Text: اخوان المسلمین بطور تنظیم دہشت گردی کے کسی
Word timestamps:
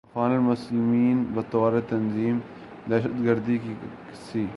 اخوان 0.03 0.31
المسلمین 0.31 1.23
بطور 1.35 1.79
تنظیم 1.89 2.39
دہشت 2.89 3.23
گردی 3.25 3.57
کے 3.57 3.73
کسی 4.11 4.45